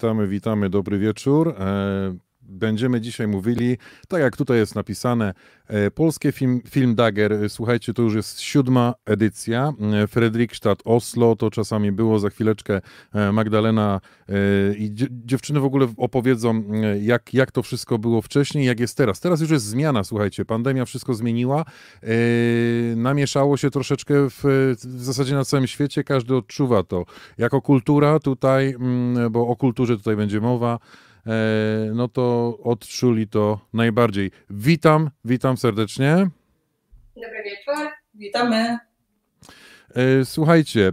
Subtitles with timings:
[0.00, 1.54] Witamy, witamy, dobry wieczór.
[2.60, 5.34] Będziemy dzisiaj mówili, tak jak tutaj jest napisane,
[5.66, 7.50] e, polskie film, film Dagger.
[7.50, 9.72] Słuchajcie, to już jest siódma edycja.
[10.02, 12.80] E, Fredrikstad, Oslo, to czasami było za chwileczkę
[13.14, 14.00] e, Magdalena
[14.78, 16.64] i dziewczyny w ogóle opowiedzą,
[17.00, 19.20] jak, jak to wszystko było wcześniej, jak jest teraz.
[19.20, 21.64] Teraz już jest zmiana, słuchajcie, pandemia wszystko zmieniła.
[22.96, 24.40] Namieszało się troszeczkę w,
[24.84, 27.04] w zasadzie na całym świecie, każdy odczuwa to.
[27.38, 30.78] Jako kultura tutaj, mm, bo o kulturze tutaj będzie mowa,
[31.94, 34.30] no to odczuli to najbardziej.
[34.50, 36.30] Witam, witam serdecznie.
[37.16, 37.88] Dobry wieczór.
[38.14, 38.78] Witamy.
[39.94, 40.92] E, słuchajcie,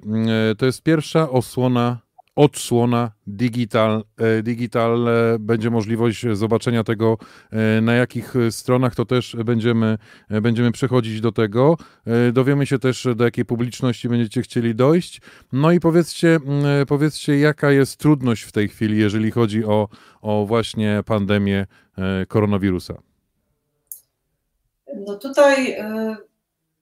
[0.51, 2.06] e, to jest pierwsza osłona
[2.37, 5.07] odsłona digital, e, digital
[5.39, 7.17] będzie możliwość zobaczenia tego
[7.51, 9.97] e, na jakich stronach, to też będziemy,
[10.29, 11.77] e, będziemy przechodzić do tego.
[12.33, 15.21] Dowiemy się też do jakiej publiczności będziecie chcieli dojść.
[15.53, 16.39] No i powiedzcie,
[16.87, 19.87] powiedzcie jaka jest trudność w tej chwili, jeżeli chodzi o,
[20.21, 21.65] o właśnie pandemię
[22.27, 22.93] koronawirusa.
[25.05, 25.75] No tutaj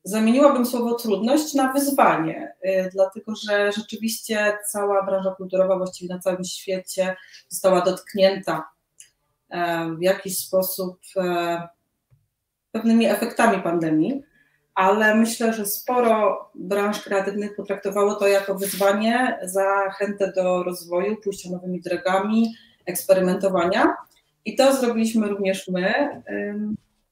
[0.07, 6.43] Zamieniłabym słowo trudność na wyzwanie, y, dlatego że rzeczywiście cała branża kulturowa właściwie na całym
[6.43, 7.15] świecie
[7.49, 8.69] została dotknięta
[9.49, 11.67] e, w jakiś sposób e,
[12.71, 14.23] pewnymi efektami pandemii,
[14.75, 21.81] ale myślę, że sporo branż kreatywnych potraktowało to jako wyzwanie, zachętę do rozwoju, pójścia nowymi
[21.81, 23.95] drogami, eksperymentowania.
[24.45, 26.21] I to zrobiliśmy również my.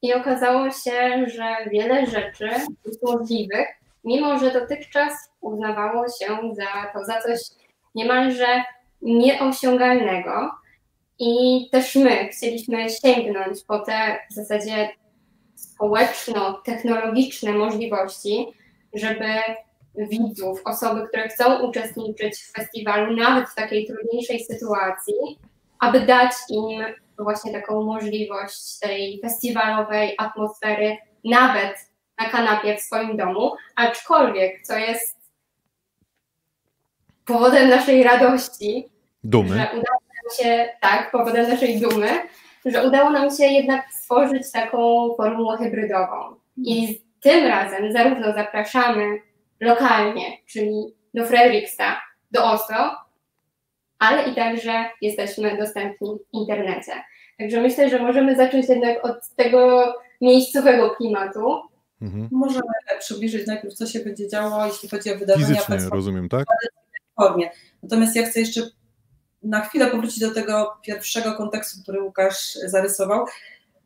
[0.03, 2.49] I okazało się, że wiele rzeczy
[2.85, 3.67] jest możliwych,
[4.03, 7.39] mimo że dotychczas uznawało się za to za coś
[7.95, 8.63] niemalże
[9.01, 10.51] nieosiągalnego.
[11.19, 14.89] I też my chcieliśmy sięgnąć po te w zasadzie
[15.55, 18.47] społeczno-technologiczne możliwości,
[18.93, 19.27] żeby
[19.95, 25.13] widzów, osoby, które chcą uczestniczyć w festiwalu, nawet w takiej trudniejszej sytuacji,
[25.79, 26.83] aby dać im
[27.19, 31.75] właśnie taką możliwość tej festiwalowej atmosfery, nawet
[32.17, 35.17] na kanapie w swoim domu, aczkolwiek, co jest
[37.25, 38.89] powodem naszej radości,
[39.23, 39.49] dumy.
[39.49, 42.09] że udało nam się, tak, powodem naszej dumy,
[42.65, 46.35] że udało nam się jednak stworzyć taką formułę hybrydową.
[46.57, 49.19] I tym razem zarówno zapraszamy
[49.59, 53.02] lokalnie, czyli do Fredriksta, do Oslo,
[54.03, 56.91] ale i także jesteśmy dostępni w internecie.
[57.39, 61.61] Także myślę, że możemy zacząć jednak od tego miejscowego klimatu.
[62.01, 62.29] Mhm.
[62.31, 62.67] Możemy
[62.99, 65.47] przybliżyć najpierw, co się będzie działo, jeśli chodzi o wydarzenia.
[65.47, 66.45] Fizycznie, rozumiem, tak?
[67.15, 67.49] Formie.
[67.83, 68.61] Natomiast ja chcę jeszcze
[69.43, 73.25] na chwilę powrócić do tego pierwszego kontekstu, który Łukasz zarysował.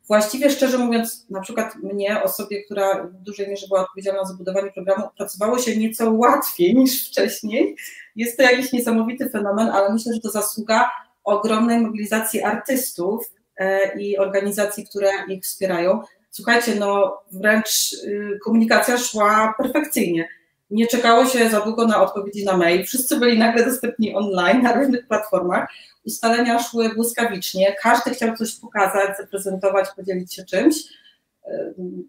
[0.08, 4.70] Właściwie szczerze mówiąc, na przykład mnie, osobie, która w dużej mierze była odpowiedzialna za budowanie
[4.72, 7.76] programu, pracowało się nieco łatwiej niż wcześniej.
[8.16, 10.90] Jest to jakiś niesamowity fenomen, ale myślę, że to zasługa
[11.24, 16.00] ogromnej mobilizacji artystów e, i organizacji, które ich wspierają.
[16.30, 20.28] Słuchajcie, no wręcz y, komunikacja szła perfekcyjnie.
[20.70, 22.84] Nie czekało się za długo na odpowiedzi na mail.
[22.84, 25.68] Wszyscy byli nagle dostępni online na różnych platformach.
[26.06, 27.76] Ustalenia szły błyskawicznie.
[27.82, 30.76] Każdy chciał coś pokazać, zaprezentować, podzielić się czymś,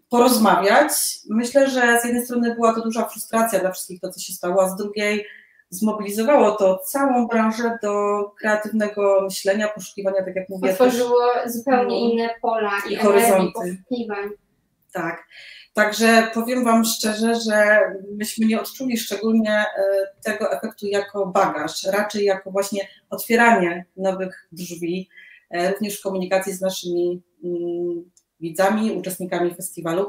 [0.08, 0.92] porozmawiać.
[1.30, 4.62] Myślę, że z jednej strony była to duża frustracja dla wszystkich to, co się stało,
[4.62, 5.26] a z drugiej
[5.70, 10.70] zmobilizowało to całą branżę do kreatywnego myślenia, poszukiwania, tak jak mówię.
[10.70, 13.82] Otworzyło też, zupełnie no, inne pola i, i horyzonty.
[14.92, 15.26] Tak.
[15.74, 17.80] Także powiem Wam szczerze, że
[18.16, 19.66] myśmy nie odczuli szczególnie e,
[20.24, 25.08] tego efektu jako bagaż, raczej jako właśnie otwieranie nowych drzwi,
[25.50, 30.06] e, również w komunikacji z naszymi mm, widzami, uczestnikami festiwalu.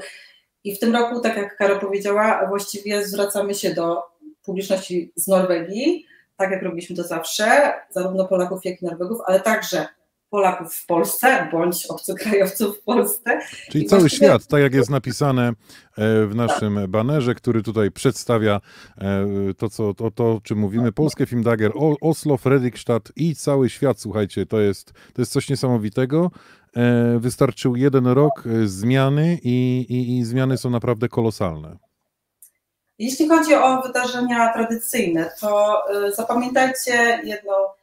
[0.64, 4.02] I w tym roku, tak jak Karo powiedziała, właściwie zwracamy się do
[4.44, 6.06] publiczności z Norwegii,
[6.38, 9.88] tak jak robiliśmy to zawsze, zarówno Polaków, jak i Norwegów, ale także
[10.32, 13.40] Polaków w Polsce, bądź obcokrajowców w Polsce.
[13.70, 14.28] Czyli I cały właściwie...
[14.28, 15.54] świat, tak jak jest napisane e,
[16.26, 16.88] w naszym tak.
[16.88, 18.62] banerze, który tutaj przedstawia
[18.98, 23.70] e, to, co, to, to, o czym mówimy, Polskie Film Dagger, Oslo, Fredrikstad i cały
[23.70, 26.32] świat, słuchajcie, to jest, to jest coś niesamowitego.
[26.76, 31.78] E, wystarczył jeden rok zmiany i, i, i zmiany są naprawdę kolosalne.
[33.00, 35.82] Jeśli chodzi o wydarzenia tradycyjne, to
[36.16, 37.81] zapamiętajcie jedną, y,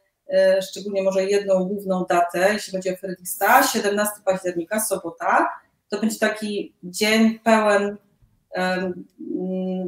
[0.62, 5.48] szczególnie może jedną główną datę, jeśli chodzi o Fredriksta, 17 października, sobota.
[5.88, 7.96] To będzie taki dzień pełen
[8.56, 9.04] um,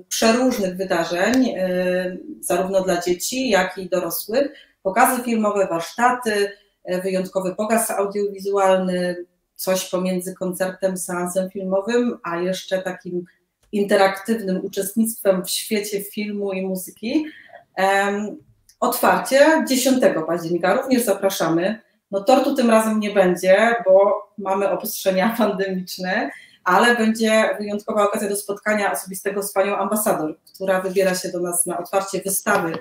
[0.09, 4.53] przeróżnych wydarzeń, y, zarówno dla dzieci, jak i dorosłych.
[4.83, 6.53] Pokazy filmowe, warsztaty,
[7.03, 13.25] wyjątkowy pokaz audiowizualny, coś pomiędzy koncertem, seansem filmowym, a jeszcze takim
[13.73, 17.27] interaktywnym uczestnictwem w świecie filmu i muzyki.
[18.81, 21.81] Otwarcie 10 października również zapraszamy.
[22.11, 26.31] No tortu tym razem nie będzie, bo mamy obostrzenia pandemiczne,
[26.65, 31.67] ale będzie wyjątkowa okazja do spotkania osobistego z panią ambasador, która wybiera się do nas
[31.67, 32.73] na otwarcie wystawy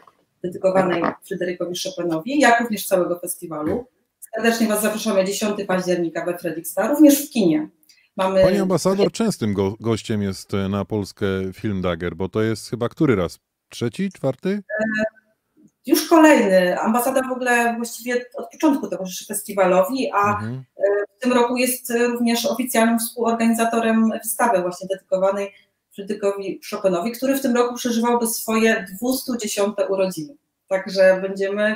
[0.44, 3.86] dedykowanej Fryderykowi Chopinowi, jak również całego festiwalu.
[4.36, 7.70] Serdecznie Was zapraszamy 10 października we Fredriksta, również w kinie.
[8.16, 8.44] Mamy...
[8.44, 12.90] Pani ambasador częstym go gościem jest e, na Polskę Film Dagger, bo to jest chyba
[12.90, 13.40] który raz?
[13.70, 14.64] Trzeci, czwarty?
[15.90, 16.80] Już kolejny.
[16.80, 20.64] Ambasada w ogóle właściwie od początku towarzyszy festiwalowi, a mhm.
[20.78, 20.84] E,
[21.18, 25.54] w tym roku jest również oficjalnym współorganizatorem wystawy właśnie dedykowanej
[25.96, 30.36] Fryderykowi Chopinowi, który w tym roku przeżywałby swoje 210 urodziny.
[30.68, 31.76] Także będziemy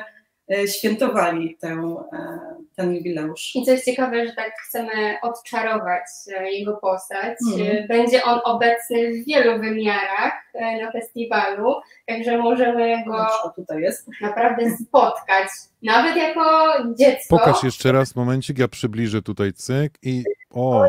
[0.67, 1.67] świętowali tę,
[2.13, 2.39] e,
[2.75, 3.55] ten jubileusz.
[3.55, 6.03] I coś ciekawe, że tak chcemy odczarować
[6.37, 7.37] e, jego postać.
[7.55, 7.87] Mm.
[7.87, 10.33] Będzie on obecny w wielu wymiarach
[10.81, 11.75] na festiwalu,
[12.07, 14.07] także możemy go tutaj jest.
[14.21, 15.47] naprawdę spotkać,
[15.83, 17.37] nawet jako dziecko.
[17.37, 20.85] Pokaż jeszcze raz momencik, ja przybliżę tutaj cyk i o,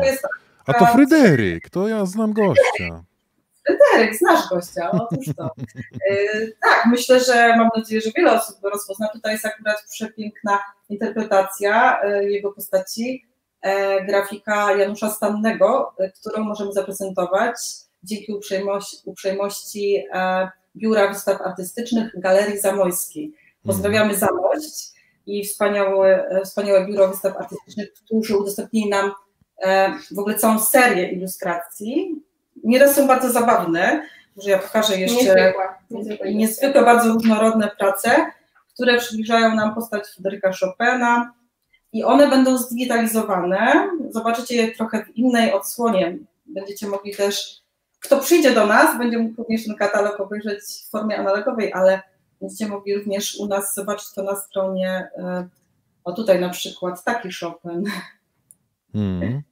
[0.65, 3.03] a to Fryderyk, to ja znam gościa.
[3.65, 5.45] Fryderyk, znasz gościa, otóż to.
[6.09, 6.17] E,
[6.61, 9.07] tak, myślę, że mam nadzieję, że wiele osób go rozpozna.
[9.07, 10.59] Tutaj jest akurat przepiękna
[10.89, 13.25] interpretacja e, jego postaci,
[13.61, 17.55] e, grafika Janusza Stannego, którą możemy zaprezentować
[18.03, 20.03] dzięki uprzejmości, uprzejmości
[20.75, 23.33] Biura Wystaw Artystycznych Galerii Zamojskiej.
[23.63, 24.19] Pozdrawiamy mhm.
[24.19, 24.91] Zamość
[25.25, 29.11] i wspaniałe, wspaniałe Biuro Wystaw Artystycznych, którzy udostępnili nam
[30.15, 32.24] w ogóle całą serię ilustracji
[32.65, 34.01] nieraz są bardzo zabawne,
[34.37, 38.25] że ja pokażę jeszcze niezwykłe, niezwykłe, bardzo różnorodne prace,
[38.73, 41.33] które przybliżają nam postać Fryderyka Chopina
[41.93, 43.89] i one będą zdigitalizowane.
[44.09, 46.17] Zobaczycie je trochę w innej odsłonie.
[46.45, 47.61] Będziecie mogli też,
[47.99, 52.01] kto przyjdzie do nas, będzie mógł również ten katalog obejrzeć w formie analogowej, ale
[52.41, 55.07] będziecie mogli również u nas zobaczyć to na stronie.
[55.17, 55.47] E,
[56.03, 57.83] o tutaj na przykład taki Chopin.
[58.95, 59.43] Mm.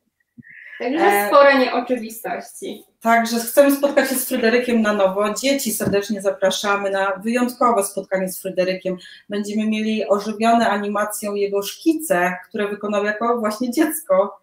[0.79, 2.83] Także e, spore nieoczywistości.
[3.01, 5.33] Także chcemy spotkać się z Fryderykiem na nowo.
[5.33, 8.97] Dzieci serdecznie zapraszamy na wyjątkowe spotkanie z Fryderykiem.
[9.29, 14.39] Będziemy mieli ożywione animacją jego szkice, które wykonał jako właśnie dziecko.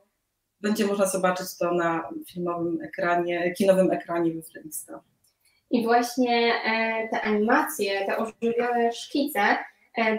[0.61, 5.01] Będzie można zobaczyć to na filmowym ekranie, kinowym ekranie we Fredrikstad.
[5.71, 9.41] I właśnie e, te animacje, te ożywione szkice
[9.99, 10.19] e,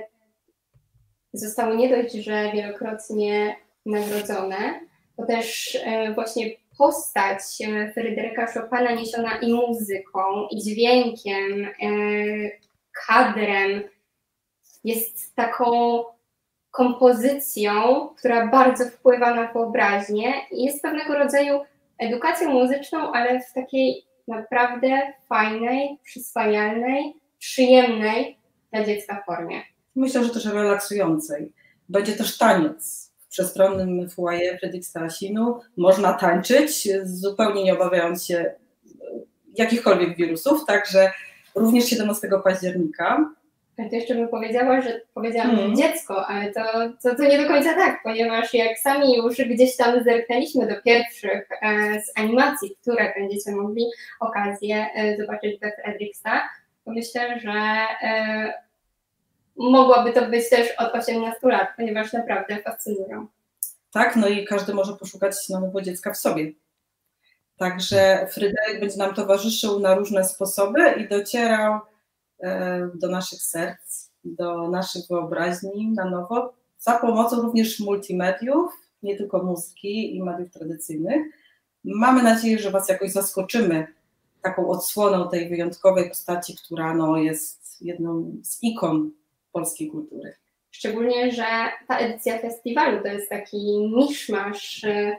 [1.33, 3.55] zostały nie dość, że wielokrotnie
[3.85, 4.79] nagrodzone,
[5.21, 11.89] bo też e, właśnie postać e, Fryderyka Chopina niesiona i muzyką, i dźwiękiem, e,
[13.07, 13.83] kadrem
[14.83, 16.03] jest taką
[16.71, 21.59] kompozycją, która bardzo wpływa na wyobraźnię i jest pewnego rodzaju
[21.97, 28.37] edukacją muzyczną, ale w takiej naprawdę fajnej, przyswajalnej, przyjemnej
[28.71, 29.61] dla dziecka formie.
[29.95, 31.51] Myślę, że też relaksującej.
[31.89, 38.53] Będzie też taniec przestronnym foyer Fredrik Stasinu można tańczyć, zupełnie nie obawiając się
[39.57, 41.11] jakichkolwiek wirusów, także
[41.55, 43.29] również 17 października.
[43.77, 45.75] Ale to jeszcze bym powiedziała, że powiedziałam mm.
[45.75, 46.61] dziecko, ale to,
[47.03, 51.49] to, to nie do końca tak, ponieważ jak sami już gdzieś tam zerknęliśmy do pierwszych
[51.61, 53.85] e, z animacji, które będziecie mogli
[54.19, 56.49] okazję e, zobaczyć we Fredriksta,
[56.85, 57.51] to myślę, że
[58.01, 58.53] e,
[59.57, 63.27] mogłaby to być też od 18 lat, ponieważ naprawdę fascynują.
[63.91, 66.51] Tak, no i każdy może poszukać nowego dziecka w sobie.
[67.57, 71.79] Także Fryderyk będzie nam towarzyszył na różne sposoby i docierał
[72.39, 78.71] e, do naszych serc, do naszych wyobraźni na nowo, za pomocą również multimediów,
[79.03, 81.25] nie tylko muzyki i mediów tradycyjnych.
[81.83, 83.87] Mamy nadzieję, że Was jakoś zaskoczymy
[84.41, 89.11] taką odsłoną tej wyjątkowej postaci, która no, jest jedną z ikon
[89.51, 90.33] polskiej kultury.
[90.71, 91.45] Szczególnie, że
[91.87, 95.15] ta edycja festiwalu to jest taki miszmasz, y,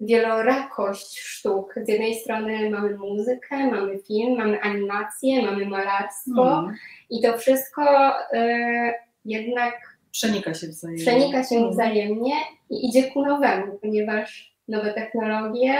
[0.00, 1.74] wielorakość sztuk.
[1.86, 6.74] Z jednej strony mamy muzykę, mamy film, mamy animację, mamy malarstwo mm.
[7.10, 8.92] i to wszystko y,
[9.24, 11.04] jednak przenika się wzajemnie.
[11.04, 11.70] Przenika się mm.
[11.70, 12.34] wzajemnie
[12.70, 15.74] i idzie ku nowemu, ponieważ nowe technologie,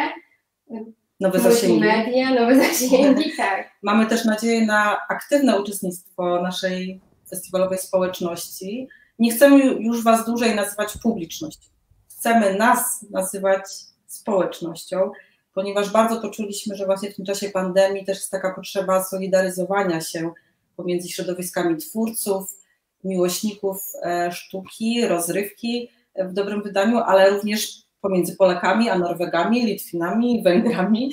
[1.21, 1.81] nowe zasięgi.
[1.81, 3.71] media, nowe zasięgi, tak.
[3.83, 8.89] Mamy też nadzieję na aktywne uczestnictwo naszej festiwalowej społeczności.
[9.19, 11.69] Nie chcemy już Was dłużej nazywać publicznością.
[12.09, 13.65] Chcemy nas nazywać
[14.07, 15.11] społecznością,
[15.55, 20.33] ponieważ bardzo poczuliśmy, że właśnie w tym czasie pandemii też jest taka potrzeba solidaryzowania się
[20.77, 22.57] pomiędzy środowiskami twórców,
[23.05, 31.13] miłośników e, sztuki, rozrywki w dobrym wydaniu, ale również pomiędzy Polakami a Norwegami, Litwinami, Węgrami.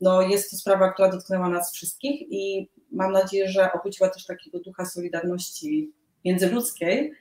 [0.00, 4.58] No, jest to sprawa, która dotknęła nas wszystkich i mam nadzieję, że obudziła też takiego
[4.60, 5.92] ducha solidarności
[6.24, 7.12] międzyludzkiej.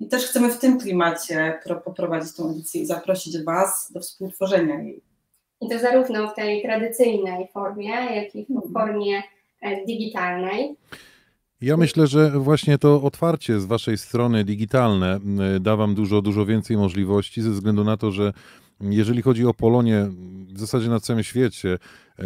[0.00, 5.00] I też chcemy w tym klimacie poprowadzić tę edycję i zaprosić Was do współtworzenia jej.
[5.60, 9.22] I to zarówno w tej tradycyjnej formie, jak i w formie
[9.60, 10.76] e, digitalnej.
[11.60, 15.20] Ja myślę, że właśnie to otwarcie z Waszej strony digitalne
[15.60, 18.32] da Wam dużo, dużo więcej możliwości, ze względu na to, że
[18.80, 20.10] jeżeli chodzi o Polonię,
[20.54, 21.78] w zasadzie na całym świecie,
[22.18, 22.24] e,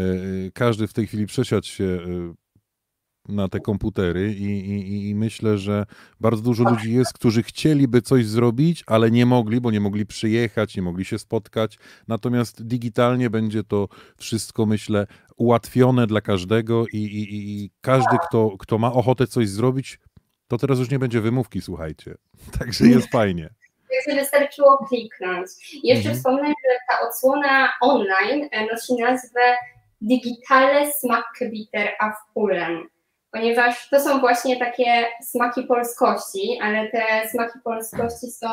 [0.55, 2.35] każdy w tej chwili przesiadł się e,
[3.29, 5.87] na te komputery i, i, i, myślę, że
[6.21, 10.77] bardzo dużo ludzi jest, którzy chcieliby coś zrobić, ale nie mogli, bo nie mogli przyjechać,
[10.77, 11.79] nie mogli się spotkać.
[12.09, 15.07] Natomiast digitalnie będzie to wszystko, myślę,
[15.41, 16.99] ułatwione dla każdego i,
[17.31, 19.99] i każdy, kto, kto ma ochotę coś zrobić,
[20.49, 22.15] to teraz już nie będzie wymówki, słuchajcie.
[22.59, 23.51] Także jest fajnie.
[23.91, 25.49] Także wystarczyło kliknąć.
[25.85, 26.17] Jeszcze mhm.
[26.17, 29.57] wspomnę, że ta odsłona online nosi nazwę
[30.01, 32.83] Digitale Smackbiter auf Pulen
[33.33, 38.51] ponieważ to są właśnie takie smaki polskości, ale te smaki polskości są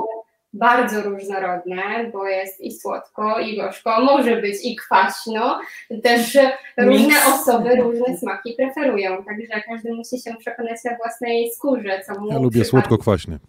[0.57, 5.59] bardzo różnorodne, bo jest i słodko, i gorzko, może być i kwaśno.
[6.03, 6.37] Też
[6.77, 12.27] różne osoby różne smaki preferują, także każdy musi się przekonać na własnej skórze, co mu
[12.27, 13.39] Ja lubię słodko-kwaśny.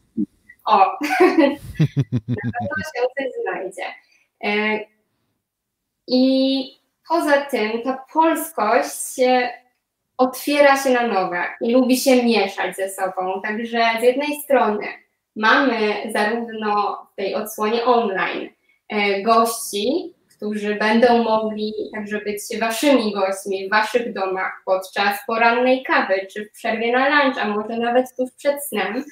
[0.65, 0.79] O,
[2.29, 3.85] na pewno się coś znajdzie.
[4.45, 4.81] E,
[6.07, 6.63] I
[7.09, 9.17] poza tym ta polskość
[10.19, 13.41] otwiera się na nowe i lubi się mieszać ze sobą.
[13.43, 14.87] Także z jednej strony
[15.39, 18.49] mamy zarówno w tej odsłonie online
[18.89, 26.27] e, gości, którzy będą mogli także być waszymi gośćmi w waszych domach podczas porannej kawy,
[26.33, 29.05] czy w przerwie na lunch, a może nawet tuż przed snem,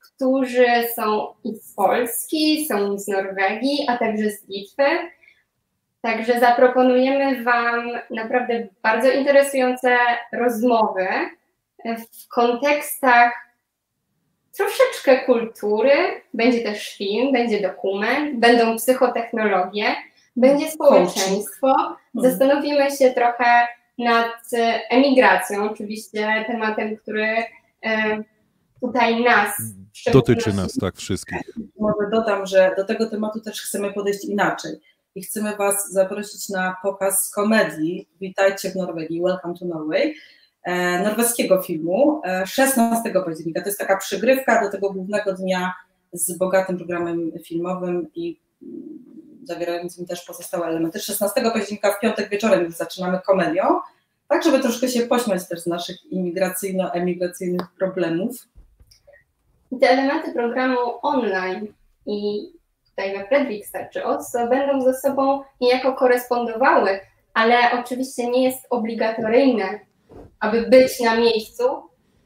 [0.00, 4.84] którzy są i z Polski, są z Norwegii, a także z Litwy,
[6.02, 9.96] Także zaproponujemy Wam naprawdę bardzo interesujące
[10.32, 11.06] rozmowy
[11.84, 13.32] w kontekstach
[14.56, 15.92] troszeczkę kultury.
[16.34, 19.84] Będzie też film, będzie dokument, będą psychotechnologie,
[20.36, 21.68] będzie społeczeństwo.
[21.68, 21.96] Mhm.
[22.14, 23.66] Zastanowimy się trochę
[23.98, 24.50] nad
[24.90, 27.36] emigracją, oczywiście tematem, który
[27.84, 28.22] e,
[28.80, 29.54] tutaj nas
[30.12, 31.40] dotyczy nas, tak, wszystkich.
[31.78, 34.72] Może dodam, że do tego tematu też chcemy podejść inaczej
[35.14, 40.14] i chcemy Was zaprosić na pokaz komedii Witajcie w Norwegii, Welcome to Norway, e,
[41.02, 43.60] norweskiego filmu 16 e, października.
[43.60, 45.74] To jest taka przygrywka do tego głównego dnia
[46.12, 48.40] z bogatym programem filmowym i
[49.42, 51.00] zawierającym też pozostałe elementy.
[51.00, 53.62] 16 października w piątek wieczorem już zaczynamy komedią,
[54.28, 58.48] tak żeby troszkę się pośmiać też z naszych imigracyjno-emigracyjnych problemów.
[59.80, 61.66] Te elementy programu online
[62.06, 62.48] i
[62.90, 67.00] tutaj we Fredrikstad czy Oslo będą ze sobą niejako korespondowały,
[67.34, 69.80] ale oczywiście nie jest obligatoryjne,
[70.40, 71.64] aby być na miejscu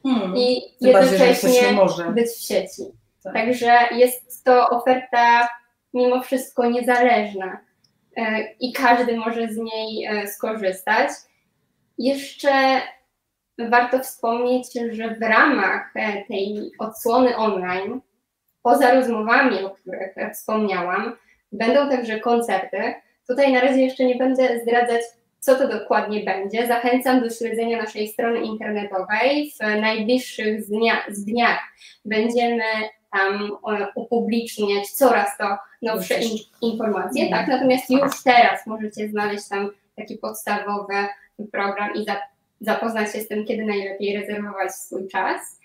[0.03, 0.37] hmm.
[0.37, 1.79] i jednocześnie
[2.15, 2.83] być w sieci.
[3.25, 3.35] Tak.
[3.35, 5.49] Także jest to oferta
[5.95, 7.61] mimo wszystko niezależna
[8.17, 11.09] e, i każdy może z niej e, skorzystać.
[11.99, 12.81] Jeszcze
[13.71, 18.01] warto wspomnieć, że w ramach e, tej odsłony online
[18.63, 21.17] poza rozmowami, o których wspomniałam,
[21.53, 22.95] będą także koncerty.
[23.29, 25.01] Tutaj na razie jeszcze nie będę zdradzać,
[25.45, 26.67] co to dokładnie będzie.
[26.67, 29.51] Zachęcam do śledzenia naszej strony internetowej.
[29.51, 31.59] W najbliższych dniach, dniach
[32.05, 32.65] będziemy
[33.13, 33.51] tam
[33.95, 37.49] upubliczniać coraz to nowsze in, informacje, tak?
[37.49, 40.95] Natomiast już teraz możecie znaleźć tam taki podstawowy
[41.53, 42.07] program i
[42.61, 45.61] zapoznać się z tym, kiedy najlepiej rezerwować swój czas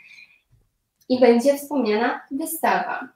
[1.09, 3.07] i będzie wspomniana wystawa.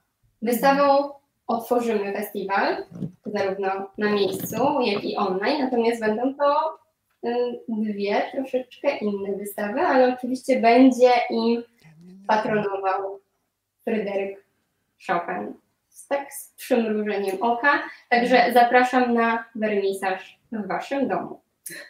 [0.41, 1.09] Wystawą
[1.47, 2.85] otworzymy festiwal,
[3.25, 6.79] zarówno na miejscu, jak i online, natomiast będą to
[7.67, 11.63] dwie troszeczkę inne wystawy, ale oczywiście będzie im
[12.27, 13.19] patronował
[13.83, 14.45] Fryderyk
[15.07, 15.53] Chopin.
[16.09, 17.83] Tak z przymrużeniem oka.
[18.09, 21.41] Także zapraszam na wernisaż w Waszym domu.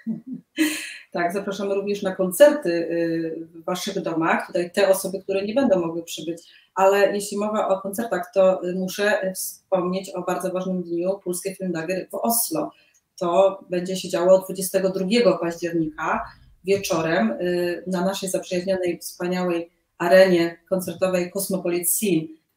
[1.14, 4.48] Tak, zapraszamy również na koncerty y, w Waszych domach.
[4.48, 6.42] Tutaj te osoby, które nie będą mogły przybyć,
[6.76, 12.16] ale jeśli mowa o koncertach, to muszę wspomnieć o bardzo ważnym dniu Polskie Filmdager w
[12.16, 12.72] Oslo.
[13.20, 16.24] To będzie się działo 22 października
[16.64, 21.90] wieczorem y, na naszej zaprzyjaźnionej, wspaniałej arenie koncertowej Cosmopolit.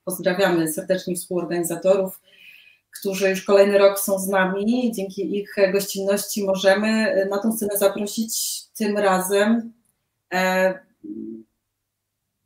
[0.05, 2.21] Pozdrawiamy serdecznie współorganizatorów
[2.99, 4.93] którzy już kolejny rok są z nami.
[4.95, 9.73] Dzięki ich gościnności możemy na tę scenę zaprosić tym razem
[10.35, 10.75] e,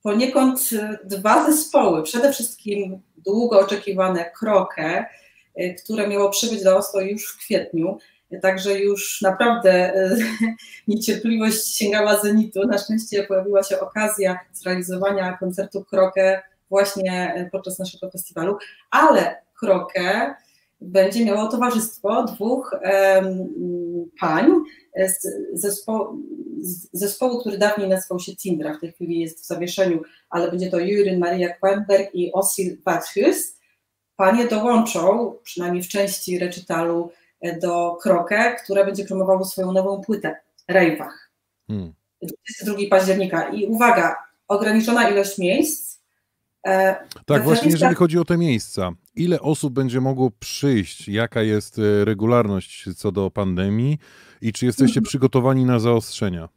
[0.03, 0.71] poniekąd
[1.05, 2.03] dwa zespoły.
[2.03, 5.05] Przede wszystkim długo oczekiwane Krokę,
[5.55, 7.99] e, które miało przybyć do Oslo już w kwietniu
[8.43, 9.93] Także już naprawdę
[10.89, 12.67] niecierpliwość sięgała zenitu.
[12.67, 18.59] Na szczęście pojawiła się okazja zrealizowania koncertu Krokę właśnie podczas naszego festiwalu,
[18.91, 20.35] ale Krokę
[20.81, 23.49] będzie miało towarzystwo dwóch um,
[24.21, 24.53] pań
[24.97, 25.27] z
[25.61, 26.23] zespołu,
[26.61, 30.71] z zespołu, który dawniej nazywał się Tindra, w tej chwili jest w zawieszeniu, ale będzie
[30.71, 33.57] to Juryn Maria Kwenberg i Osil Bathus.
[34.17, 40.37] Panie dołączą, przynajmniej w części recitalu, e, do Krokę, która będzie promowało swoją nową płytę,
[40.69, 41.31] Rejwach.
[41.67, 41.93] Hmm.
[42.23, 43.49] 22 października.
[43.49, 44.17] I uwaga,
[44.49, 46.01] ograniczona ilość miejsc.
[46.67, 48.93] E, tak, właśnie jeżeli chodzi o te miejsca,
[49.25, 53.99] ile osób będzie mogło przyjść, jaka jest e, regularność co do pandemii
[54.41, 55.05] i czy jesteście mhm.
[55.05, 56.49] przygotowani na zaostrzenia?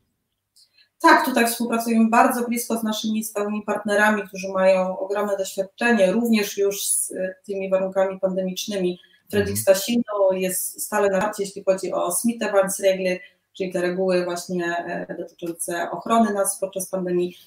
[1.01, 6.87] Tak, tutaj współpracujemy bardzo blisko z naszymi stałymi partnerami, którzy mają ogromne doświadczenie, również już
[6.87, 8.99] z e, tymi warunkami pandemicznymi.
[9.31, 9.61] Fredrik mhm.
[9.61, 13.19] Stasino jest stale na racie, jeśli chodzi o Smittewarnsregler,
[13.53, 14.65] czyli te reguły właśnie
[15.09, 17.37] e, dotyczące ochrony nas podczas pandemii.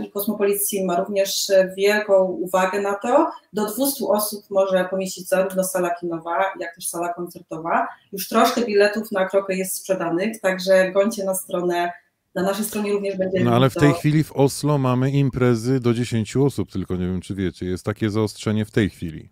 [0.00, 3.30] I Kosmopolit ma również wielką uwagę na to.
[3.52, 7.88] Do 200 osób może pomieścić zarówno sala kinowa, jak też sala koncertowa.
[8.12, 11.92] Już troszkę biletów na krokę jest sprzedanych, także gońcie na stronę
[12.34, 13.44] na naszej stronie również będzie.
[13.44, 17.20] No ale w tej chwili w Oslo mamy imprezy do 10 osób, tylko nie wiem,
[17.20, 17.66] czy wiecie.
[17.66, 19.28] Jest takie zaostrzenie w tej chwili.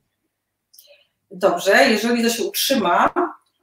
[1.31, 3.15] Dobrze, jeżeli to się utrzyma,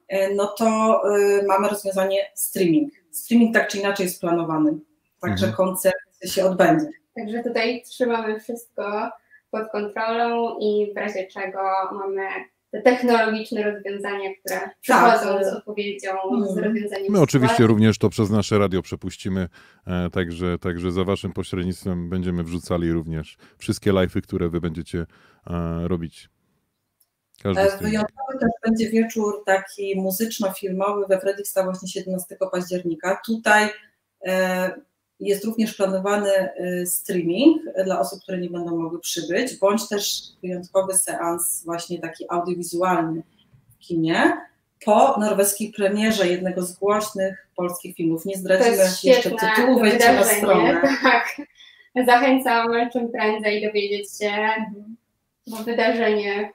[0.08, 2.94] e, no to y, mamy rozwiązanie streaming.
[3.12, 4.80] Streaming tak czy inaczej jest planowany.
[5.22, 5.54] Także mhm.
[5.54, 6.88] koncert się odbędzie.
[7.16, 9.10] Także tutaj trzymamy wszystko
[9.52, 11.60] pod kontrolą i w razie czego
[11.92, 12.28] mamy
[12.72, 14.80] te technologiczne rozwiązania, które tak.
[14.82, 15.46] przychodzą tak.
[15.46, 16.12] z odpowiedzią,
[16.46, 16.66] z mhm.
[16.66, 17.12] rozwiązaniem.
[17.12, 19.48] My oczywiście również to przez nasze radio przepuścimy,
[19.88, 25.06] e, także, także za waszym pośrednictwem będziemy wrzucali również wszystkie live'y, które wy będziecie
[25.48, 26.30] e, robić.
[27.46, 33.22] E, wyjątkowy też będzie wieczór taki muzyczno-filmowy we Fredrikstad właśnie 17 października.
[33.26, 33.70] Tutaj
[35.20, 40.94] jest również planowany y, streaming dla osób, które nie będą mogły przybyć, bądź też wyjątkowy
[40.94, 43.24] seans właśnie taki audiowizualny
[43.76, 44.38] w kinie
[44.86, 48.26] po norweskiej premierze jednego z głośnych polskich filmów.
[48.26, 50.82] Nie zdradzimy jeszcze tytułu, wejdźcie na stronę.
[51.04, 51.42] Tak.
[52.06, 54.32] Zachęcam czym prędzej dowiedzieć się,
[55.48, 56.52] bo wydarzenie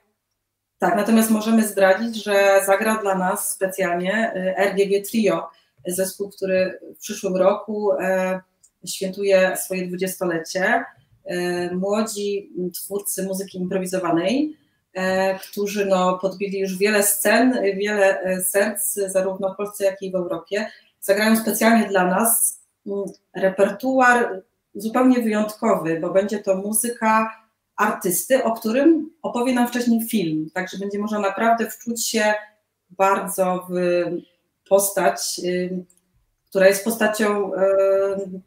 [0.83, 5.49] tak, natomiast możemy zdradzić, że zagra dla nas specjalnie y, RGG Trio,
[5.87, 8.41] zespół, który w przyszłym roku e,
[8.87, 10.83] świętuje swoje dwudziestolecie.
[11.25, 14.57] E, młodzi twórcy muzyki improwizowanej,
[14.93, 20.11] e, którzy no, podbili już wiele scen, wiele e, serc, zarówno w Polsce, jak i
[20.11, 20.71] w Europie.
[21.01, 23.03] Zagrają specjalnie dla nas mm,
[23.35, 24.41] repertuar
[24.75, 27.43] zupełnie wyjątkowy, bo będzie to muzyka
[27.75, 30.49] artysty, o którym opowie nam wcześniej film.
[30.53, 32.33] Także będzie można naprawdę wczuć się
[32.89, 33.75] bardzo w
[34.69, 35.41] postać
[36.53, 37.67] która jest postacią e,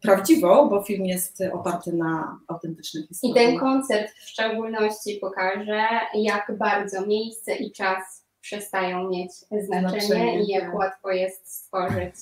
[0.03, 3.43] prawdziwą, bo film jest oparty na autentycznych historiach.
[3.43, 10.43] I ten koncert w szczególności pokaże, jak bardzo miejsce i czas przestają mieć znaczenie, znaczenie
[10.43, 10.75] i jak tak.
[10.75, 12.15] łatwo jest stworzyć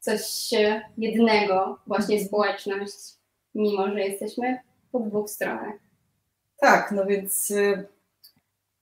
[0.00, 0.50] coś
[0.98, 3.14] jednego, właśnie społeczność,
[3.54, 4.58] mimo że jesteśmy
[4.92, 5.74] po dwóch stronach.
[6.60, 7.84] Tak, no więc e,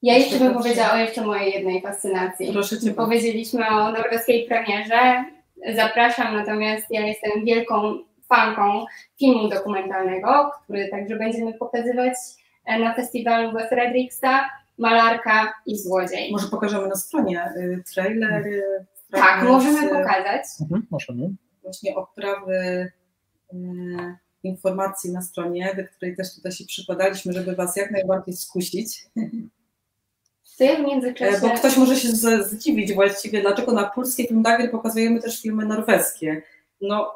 [0.03, 2.53] ja jeszcze bym powiedziała o jeszcze mojej jednej fascynacji.
[2.53, 2.95] Proszę cię.
[2.95, 5.34] Powiedzieliśmy o norweskiej premierze,
[5.77, 7.99] zapraszam, natomiast ja jestem wielką
[8.29, 8.87] fanką
[9.19, 12.15] filmu dokumentalnego, który także będziemy pokazywać
[12.65, 14.45] e, na festiwalu we Fredrikstad,
[14.79, 16.33] Malarka i Złodziej.
[16.33, 18.47] Może pokażemy na stronie y, trailer?
[18.47, 20.45] Y, tak, możemy pokazać.
[20.61, 21.31] Mhm, możemy.
[21.63, 22.91] Właśnie oprawy
[23.53, 23.57] y,
[24.43, 29.07] informacji na stronie, do której też tutaj się przykładaliśmy, żeby Was jak najbardziej skusić.
[30.59, 31.41] To ja w międzyczasie...
[31.41, 32.09] Bo ktoś może się
[32.43, 36.43] zdziwić właściwie, dlaczego na polskiej filmdagry pokazujemy też filmy norweskie.
[36.81, 37.13] No,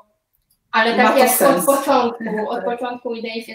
[0.72, 1.68] ale tak jak sens.
[1.68, 2.24] od początku,
[2.54, 3.46] od początku idei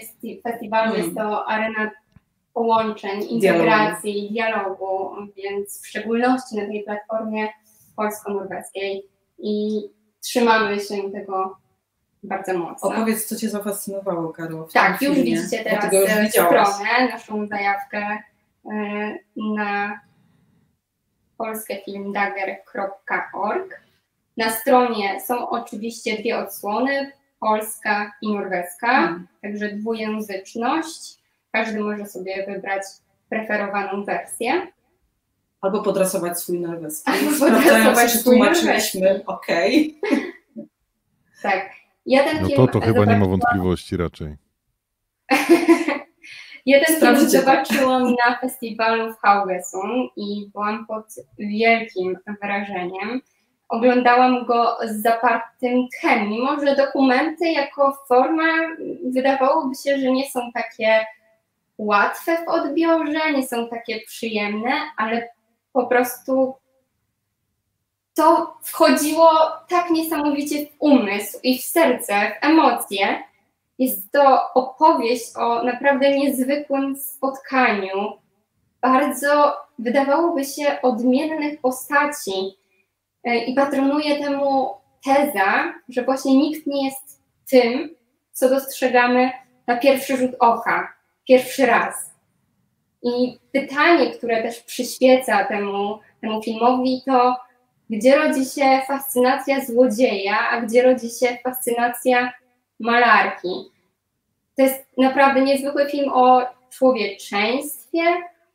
[0.42, 1.04] festiwalu hmm.
[1.04, 1.90] jest to arena
[2.54, 4.76] połączeń, integracji, dialogu.
[4.76, 7.48] dialogu, więc w szczególności na tej platformie
[7.96, 9.82] polsko-norweskiej i
[10.20, 11.56] trzymamy się tego
[12.22, 12.88] bardzo mocno.
[12.88, 14.66] Opowiedz, co Cię zafascynowało, Karol.
[14.72, 18.33] Tak, już widzicie teraz już stronę, naszą zajawkę E,
[19.36, 20.00] na
[21.38, 23.80] polskiefilmdagger.org.
[24.36, 29.26] Na stronie są oczywiście dwie odsłony, polska i norweska, hmm.
[29.42, 31.18] także dwujęzyczność.
[31.52, 32.82] Każdy może sobie wybrać
[33.28, 34.66] preferowaną wersję.
[35.60, 37.10] Albo podrasować swój norweski.
[37.10, 39.02] Albo podrasować swój norweski.
[39.26, 40.00] okej.
[40.02, 40.32] Okay.
[41.42, 41.70] tak.
[42.06, 44.36] Ja ten no to, to chyba nie ma wątpliwości raczej.
[46.66, 51.04] Ja ten film zobaczyłam na festiwalu w Haugesund i byłam pod
[51.38, 53.20] wielkim wrażeniem.
[53.68, 58.52] Oglądałam go z zapartym tchem, mimo że dokumenty jako forma
[59.04, 61.06] wydawałoby się, że nie są takie
[61.78, 65.28] łatwe w odbiorze, nie są takie przyjemne, ale
[65.72, 66.54] po prostu
[68.14, 69.30] to wchodziło
[69.68, 73.22] tak niesamowicie w umysł i w serce, w emocje.
[73.78, 78.12] Jest to opowieść o naprawdę niezwykłym spotkaniu,
[78.80, 82.56] bardzo wydawałoby się odmiennych postaci
[83.24, 84.70] e, i patronuje temu
[85.04, 87.94] teza, że właśnie nikt nie jest tym,
[88.32, 89.30] co dostrzegamy
[89.66, 90.92] na pierwszy rzut oka,
[91.28, 92.14] pierwszy raz.
[93.02, 97.36] I pytanie, które też przyświeca temu, temu filmowi, to
[97.90, 102.32] gdzie rodzi się fascynacja złodzieja, a gdzie rodzi się fascynacja
[102.80, 103.70] malarki.
[104.56, 108.02] To jest naprawdę niezwykły film o człowieczeństwie,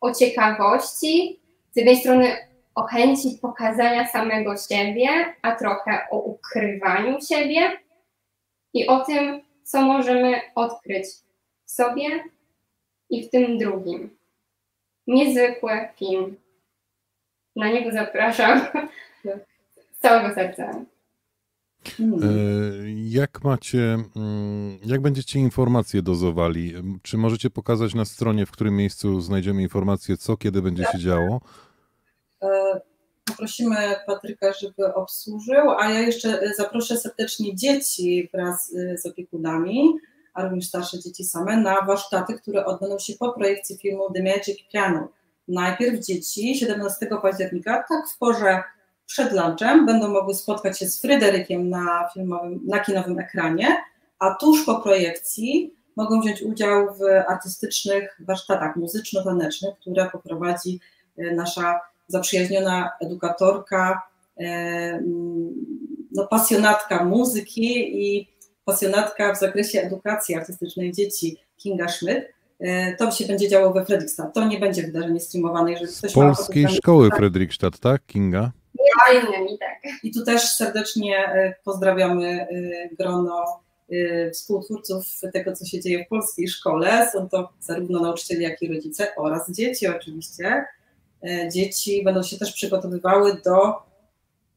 [0.02, 1.40] o ciekawości,
[1.72, 5.10] z jednej strony o chęci pokazania samego siebie,
[5.42, 7.72] a trochę o ukrywaniu siebie
[8.74, 11.06] i o tym, co możemy odkryć
[11.66, 12.24] w sobie
[13.10, 14.18] i w tym drugim.
[15.08, 16.38] Niezwykły film.
[17.56, 18.62] Na niego zapraszam
[19.92, 20.86] z całego serca.
[21.98, 22.24] Hmm.
[22.24, 22.28] E,
[23.10, 26.74] jak macie, mm, jak będziecie informacje dozowali?
[27.04, 31.42] Czy możecie pokazać na stronie, w którym miejscu znajdziemy informacje, co, kiedy będzie się działo?
[32.42, 32.82] E,
[33.26, 33.76] poprosimy
[34.08, 39.94] Patryka, żeby obsłużył, a ja jeszcze zaproszę serdecznie dzieci wraz z opiekunami,
[40.34, 44.58] a również starsze dzieci same, na warsztaty, które odbędą się po projekcji filmu The Magic
[44.74, 45.08] Piano.
[45.48, 48.64] Najpierw dzieci 17 października, tak w porze
[49.10, 53.68] przed lunchem będą mogły spotkać się z Fryderykiem na, filmowym, na kinowym ekranie,
[54.20, 60.80] a tuż po projekcji mogą wziąć udział w artystycznych warsztatach muzyczno-tanecznych, które poprowadzi
[61.18, 64.02] e, nasza zaprzyjaźniona edukatorka,
[64.40, 65.00] e,
[66.12, 68.28] no, pasjonatka muzyki i
[68.66, 72.26] pasjonatka w zakresie edukacji artystycznej dzieci Kinga Schmidt.
[72.60, 74.34] E, to się będzie działo we Fredrikstad.
[74.34, 75.72] To nie będzie wydarzenie streamowane.
[75.72, 78.52] Jeżeli ktoś Polskiej ma Szkoły Fredrikstad, tak, Kinga?
[78.80, 79.94] Między innymi, tak.
[80.04, 82.48] I tu też serdecznie e, pozdrawiamy e,
[82.96, 83.46] grono
[83.92, 87.10] e, współtwórców tego, co się dzieje w polskiej szkole.
[87.14, 90.66] Są to zarówno nauczyciele, jak i rodzice oraz dzieci oczywiście.
[91.54, 93.74] Dzieci będą się też przygotowywały do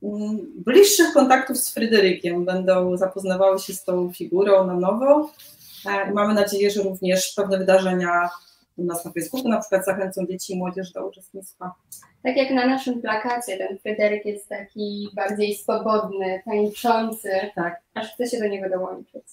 [0.03, 5.31] mm, bliższych kontaktów z Fryderykiem, będą zapoznawały się z tą figurą na nowo.
[6.15, 8.31] Mamy nadzieję, że również pewne wydarzenia
[8.77, 11.75] u nas na Facebooku na przykład zachęcą dzieci i młodzież do uczestnictwa.
[12.23, 17.81] Tak jak na naszym plakacie, ten Fryderyk jest taki bardziej swobodny, tańczący, tak.
[17.95, 19.25] aż chce się do niego dołączyć.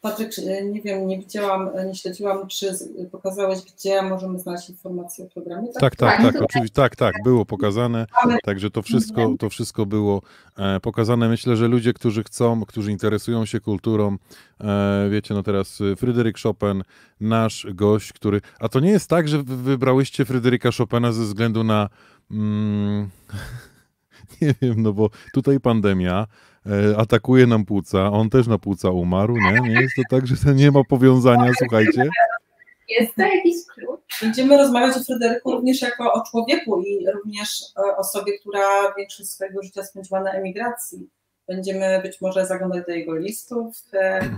[0.00, 0.30] Patryk,
[0.72, 2.72] nie wiem, nie widziałam, nie śledziłam, czy
[3.12, 5.68] pokazałeś, gdzie możemy znaleźć informacje o programie?
[5.68, 8.06] Tak, tak, tak, tak, tak oczywiście, tak, tak, było pokazane,
[8.44, 10.22] także to wszystko, to wszystko było
[10.58, 11.28] e, pokazane.
[11.28, 14.16] Myślę, że ludzie, którzy chcą, którzy interesują się kulturą,
[14.60, 16.82] e, wiecie, no teraz Fryderyk Chopin,
[17.20, 21.88] nasz gość, który, a to nie jest tak, że wybrałyście Fryderyka Chopina ze względu na,
[22.30, 23.10] mm,
[24.42, 26.49] nie wiem, no bo tutaj pandemia, E,
[26.96, 29.60] atakuje nam płuca, on też na płuca umarł, nie?
[29.60, 32.08] Nie jest to tak, że to nie ma powiązania, słuchajcie.
[32.88, 34.20] Jest to jakiś klucz.
[34.22, 39.62] Będziemy rozmawiać o Fryderyku również jako o człowieku i również o osobie, która większość swojego
[39.62, 41.08] życia spędziła na emigracji.
[41.48, 44.30] Będziemy być może zaglądać do jego listów, e,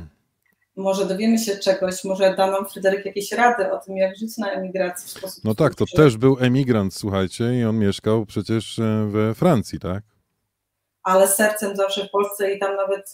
[0.77, 4.51] może dowiemy się czegoś, może da nam Fryderyk jakieś rady o tym, jak żyć na
[4.51, 5.45] emigracji w sposób.
[5.45, 10.03] No tak, to też był emigrant, słuchajcie, i on mieszkał przecież e, we Francji, tak?
[11.03, 13.13] Ale sercem zawsze w Polsce i tam nawet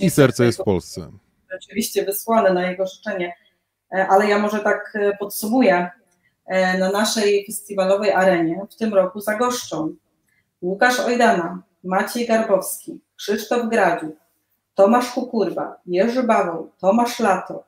[0.00, 1.10] I serce jest w Polsce.
[1.56, 3.34] Oczywiście wysłane na jego życzenie.
[3.92, 5.90] E, ale ja może tak e, podsumuję.
[6.46, 9.94] E, na naszej festiwalowej arenie w tym roku zagoszczą
[10.62, 14.16] Łukasz Ojdana, Maciej Garbowski, Krzysztof Gradziuk,
[14.74, 17.64] Tomasz Kukurba, Jerzy Bawoł, Tomasz Lato,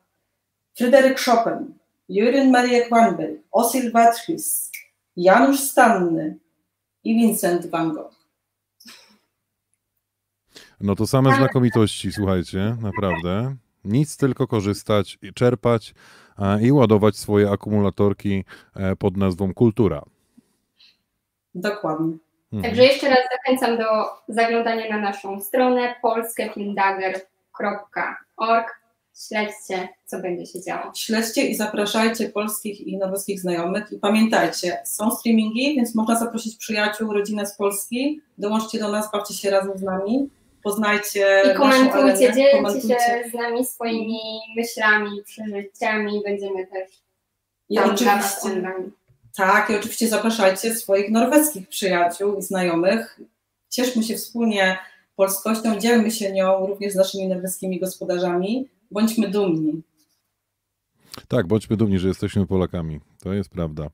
[0.77, 1.75] Fryderyk Chopin,
[2.09, 4.71] Juryn Maria Kwanbel, Osil Watris,
[5.17, 6.39] Janusz Stanny
[7.05, 8.18] i Vincent van Gogh.
[10.81, 13.57] No to same znakomitości, słuchajcie, naprawdę.
[13.85, 15.95] Nic, tylko korzystać, czerpać
[16.63, 18.45] i ładować swoje akumulatorki
[18.77, 20.03] e, pod nazwą kultura.
[21.55, 22.13] Dokładnie.
[22.53, 22.63] Mhm.
[22.63, 23.85] Także jeszcze raz zachęcam do
[24.29, 28.79] zaglądania na naszą stronę polskiefilmdagger.org.
[29.29, 30.93] Śledźcie, co będzie się działo.
[30.95, 33.93] Śledźcie i zapraszajcie polskich i norweskich znajomych.
[33.93, 38.21] I pamiętajcie, są streamingi, więc można zaprosić przyjaciół, rodzinę z Polski.
[38.39, 40.29] Dołączcie do nas, bawcie się razem z nami
[40.69, 42.89] poznajcie I komentujcie, dzielcie komentujcie.
[42.89, 44.21] się z nami swoimi
[44.57, 46.23] myślami, przeżyciami.
[46.25, 46.91] Będziemy też
[47.69, 48.63] I tam oczywiście,
[49.37, 53.21] tak, i oczywiście zapraszajcie swoich norweskich przyjaciół i znajomych.
[53.71, 54.79] Cieszmy się wspólnie
[55.17, 58.69] polskością, dzielmy się nią również z naszymi norweskimi gospodarzami.
[58.91, 59.83] Bądźmy dumni.
[61.29, 63.01] Tak, bądźmy dumni, że jesteśmy Polakami.
[63.23, 63.87] To jest prawda.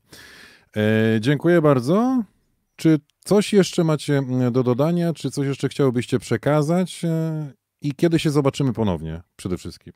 [0.77, 0.81] E,
[1.19, 2.23] dziękuję bardzo.
[2.75, 5.13] Czy coś jeszcze macie mm, do dodania?
[5.13, 7.05] Czy coś jeszcze chciałobyście przekazać?
[7.05, 9.93] E, I kiedy się zobaczymy ponownie przede wszystkim?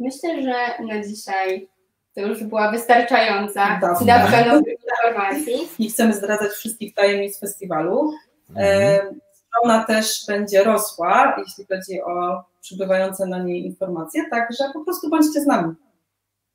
[0.00, 1.68] Myślę, że na dzisiaj
[2.14, 5.68] to już była wystarczająca dawka nowych informacji.
[5.78, 8.12] Nie chcemy zdradzać wszystkich tajemnic festiwalu.
[8.50, 8.66] Mhm.
[8.66, 15.10] E, Strona też będzie rosła, jeśli chodzi o przybywające na niej informacje, także po prostu
[15.10, 15.74] bądźcie z nami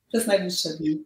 [0.08, 1.04] przez najbliższe dni.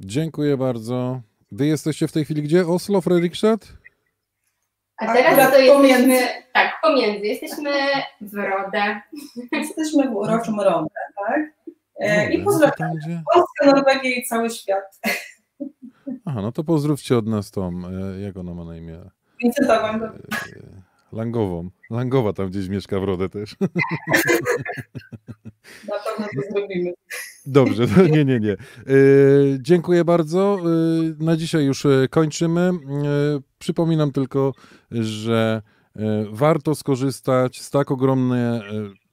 [0.00, 1.20] Dziękuję bardzo.
[1.52, 2.66] Wy jesteście w tej chwili gdzie?
[2.66, 3.72] Oslo, Fredrikstad?
[4.96, 6.26] A teraz Akurat to jesteśmy, pomiędzy.
[6.52, 7.26] tak, pomiędzy.
[7.26, 7.70] Jesteśmy
[8.20, 9.00] w Rodę.
[9.52, 10.90] Jesteśmy w uroczym Rondę,
[11.26, 11.40] tak?
[12.00, 13.22] E, I no pozdrawiam gdzie?
[13.34, 15.00] Polskę, Norwegię i cały świat.
[16.24, 17.82] Aha, no to pozdrówcie od nas tą,
[18.16, 19.00] e, jak ona ma na imię?
[19.44, 19.70] E,
[21.12, 21.70] Langową.
[21.90, 23.56] Langowa tam gdzieś mieszka w Rodę też.
[27.46, 28.52] Dobrze, to nie, nie, nie.
[28.52, 28.56] E,
[29.58, 30.58] dziękuję bardzo.
[31.20, 32.70] E, na dzisiaj już e, kończymy.
[33.58, 34.52] Przypominam tylko,
[34.90, 35.62] że
[36.32, 38.62] warto skorzystać z tak ogromnie e,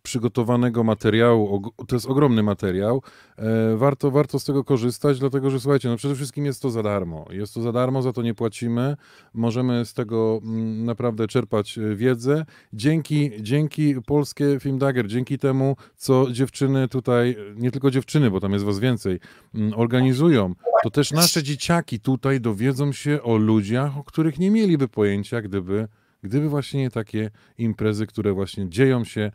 [0.08, 1.72] przygotowanego materiału.
[1.88, 3.02] To jest ogromny materiał.
[3.38, 6.84] E, warto, warto z tego korzystać, dlatego że słuchajcie, no przede wszystkim jest to za
[6.84, 7.26] darmo.
[7.30, 8.98] Jest to za darmo, za to nie płacimy.
[9.34, 12.46] Możemy z tego mm, naprawdę czerpać e, wiedzę.
[12.74, 18.54] Dzięki, dzięki Polskie Film Dagger, dzięki temu, co dziewczyny tutaj, nie tylko dziewczyny, bo tam
[18.54, 19.20] jest was więcej,
[19.56, 24.88] mm, organizują, to też nasze dzieciaki tutaj dowiedzą się o ludziach, o których nie mieliby
[24.88, 25.88] pojęcia, gdyby,
[26.24, 29.32] gdyby właśnie nie takie imprezy, które właśnie dzieją się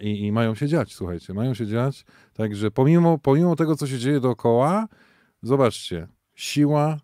[0.00, 2.04] i, i mają się dziać, słuchajcie, mają się dziać.
[2.34, 4.88] Także pomimo, pomimo tego, co się dzieje dookoła,
[5.42, 6.96] zobaczcie, siła,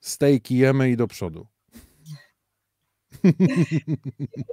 [0.00, 1.46] stejki jemy i do przodu.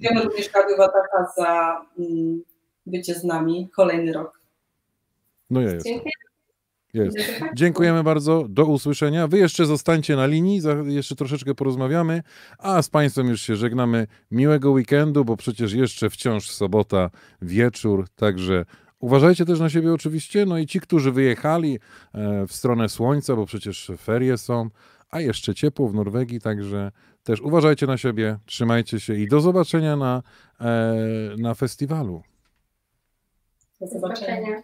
[0.02, 2.44] Dziękujemy również Wataka za mm,
[2.86, 4.42] bycie z nami kolejny rok.
[5.50, 5.94] No ja jestem.
[5.94, 6.27] Dziękuję.
[6.94, 7.18] Jest.
[7.18, 7.52] Do zobaczenia.
[7.56, 9.28] Dziękujemy bardzo, do usłyszenia.
[9.28, 12.24] Wy jeszcze zostańcie na linii, jeszcze troszeczkę porozmawiamy,
[12.58, 14.08] a z Państwem już się żegnamy.
[14.32, 17.10] Miłego weekendu, bo przecież jeszcze wciąż sobota,
[17.42, 18.66] wieczór, także
[19.00, 21.80] uważajcie też na siebie oczywiście, no i ci, którzy wyjechali
[22.14, 24.70] e, w stronę słońca, bo przecież ferie są,
[25.10, 26.92] a jeszcze ciepło w Norwegii, także
[27.24, 30.24] też uważajcie na siebie, trzymajcie się i do zobaczenia na,
[30.62, 30.96] e,
[31.38, 32.24] na festiwalu.
[33.82, 34.64] Do zobaczenia.